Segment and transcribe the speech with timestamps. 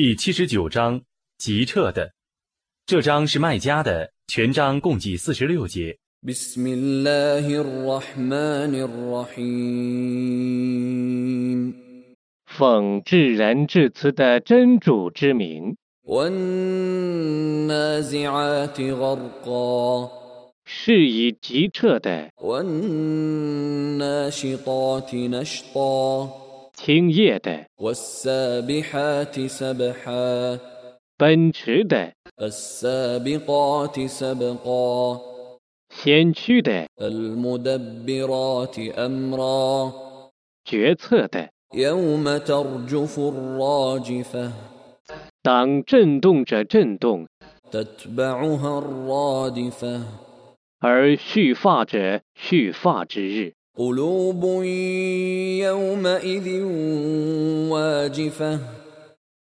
[0.00, 1.02] 第七十九章，
[1.38, 2.12] 吉彻的。
[2.86, 5.98] 这章是卖家的全章，共计四十六节，
[12.46, 15.76] 奉至人至慈的真主之名，
[20.64, 22.30] 是以吉彻的。
[26.88, 27.66] 听夜的，
[31.18, 32.14] 奔驰的，
[35.90, 36.88] 先驱的，
[40.64, 41.50] 决策的，
[45.42, 47.28] 当震动着震动，
[50.80, 53.57] 而蓄发者蓄发之日。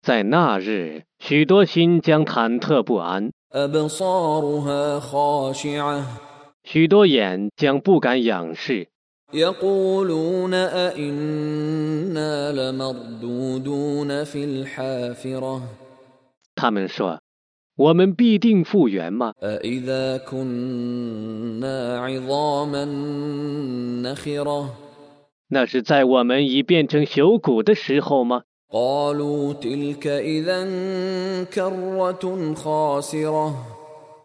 [0.00, 3.30] 在那日，许多心将忐忑不安，
[6.64, 8.88] 许多眼将不敢仰视。
[16.54, 17.20] 他们说。
[17.76, 19.32] 我们必定复原吗？
[25.48, 28.42] 那是在我们已变成朽骨的时候吗？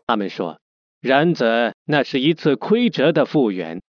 [0.08, 0.58] 他们说
[1.02, 3.82] 然则那是一次亏折的复原。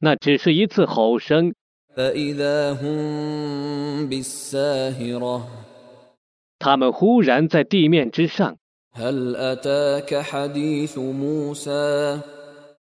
[0.00, 1.54] 那只是一次吼声
[6.58, 8.58] 他们忽然在地面之上，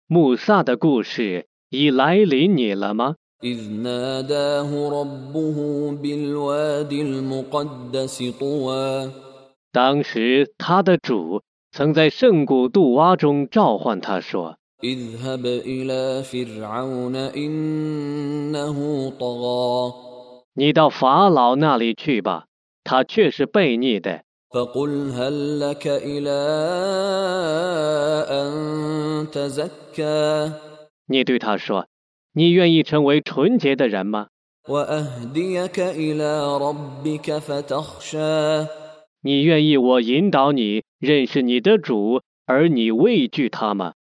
[0.07, 2.55] 穆萨的故事已来临。
[2.55, 3.15] 你了吗？
[9.73, 11.41] 当时他的主
[11.73, 14.58] 曾在圣古杜瓦中召唤他说。
[14.84, 22.46] اذهب إلى فرعون إنه طغى：“ 你到法老那里去吧，
[22.84, 24.24] 他却是悖逆的。
[24.50, 26.30] فقل هل لك إلى
[28.30, 30.52] أن تزكى
[31.08, 31.88] 你对他说：
[32.34, 34.28] 你愿意成为纯洁的人吗？
[34.68, 38.68] وأهديك إلى ربك فتخشى
[39.22, 43.94] 你愿意我引导你认识你的主，而你畏惧他吗？”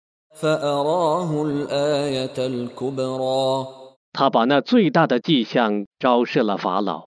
[4.12, 7.06] 他把那最大的迹象昭示了法老。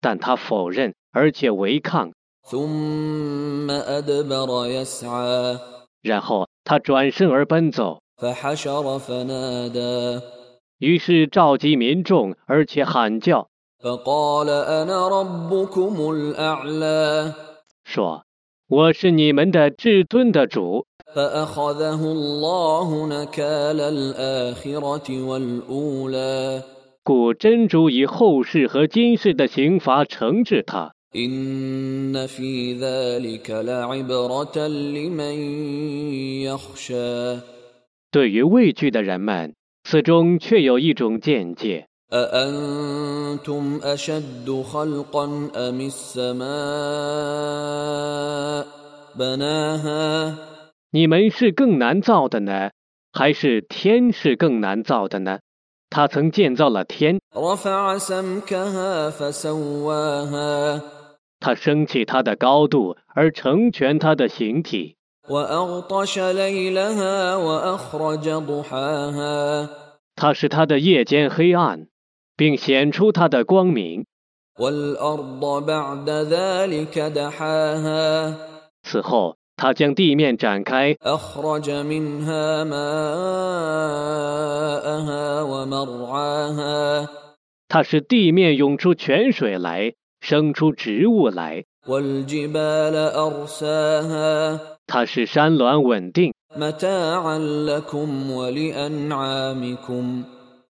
[0.00, 2.12] 但他否认而且违抗。
[6.02, 8.00] 然后他转身而奔走。
[10.78, 13.48] 于是召集民众而且喊叫。
[17.84, 18.23] 说
[18.66, 20.86] 我是你们的至尊的主。
[27.02, 30.94] 古真主以后世和今世的刑罚惩治他。
[38.10, 41.88] 对于畏惧的人们，此中却有一种见解。
[42.13, 46.49] أأنتم أشد خلقا أم السماء
[49.15, 50.35] بناها
[50.91, 52.71] 你们是更难造的呢，
[53.13, 55.37] 还是天是更难造的呢？
[55.91, 60.81] 他曾建造了天， رفع سمكها فسواها
[61.39, 64.95] 他升起它的高度，而成全它的形体。
[65.29, 69.69] وأغطش ليلها وأخرج ضحاها
[70.15, 71.87] 它使它的夜间黑暗，
[72.36, 74.04] 并显出它的光明。
[78.82, 80.96] 此后，他将地面展开，
[87.68, 91.64] 他使地面涌出泉水来，生出植物来，
[94.86, 96.32] 他使山峦稳定。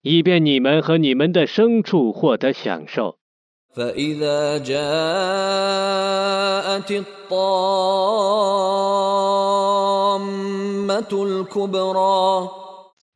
[0.02, 3.16] 以便你们和你们的牲畜获得享受。
[3.74, 4.74] فإذا جاءت
[6.90, 7.34] الطامة
[11.10, 12.48] الكبرى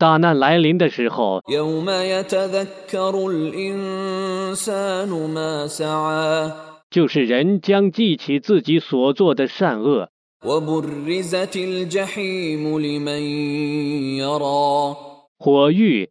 [0.00, 6.52] 大难来临的时候， يوم يتذكر الإنسان ما سعى
[6.90, 10.08] 就是人将记起自己所做的善恶，
[10.44, 13.22] وبرزت الجحيم لمن
[14.16, 14.96] يرى
[15.38, 16.10] 火狱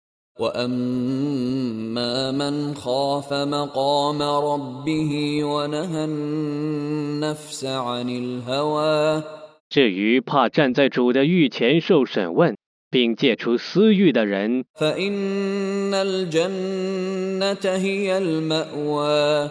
[0.40, 9.22] واما من خاف مقام ربه ونهى النفس عن الهوى
[9.70, 12.54] 至于怕站在主的狱前受审问，
[12.90, 19.50] 并戒除私欲的人， فان الجنه هي الماوى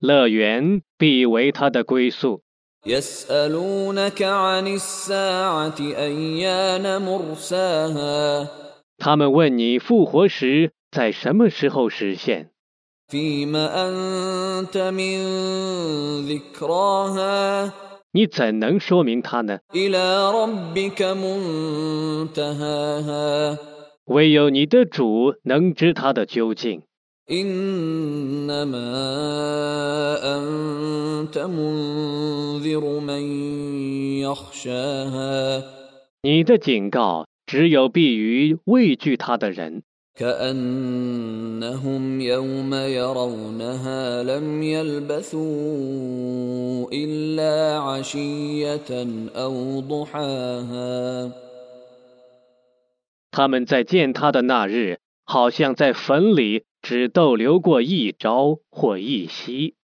[0.00, 2.42] 乐园必为他的归宿。
[9.03, 12.51] 他们问你复活时在什么时候实现？
[18.11, 19.57] 你怎能说明它呢？
[24.05, 26.83] 唯有你的主能知它的究竟。
[36.21, 39.82] 你的警告只有必于畏惧他的人，
[40.16, 45.30] كانهم يوم يرونها لم يلبثوا
[46.90, 51.32] الا عشيه او ضحاها
[53.30, 59.76] 他们在见他的那日，好像在坟里只逗留过一朝或一夕。